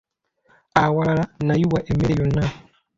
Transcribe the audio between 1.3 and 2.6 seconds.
n'ayiwa emmere yonna.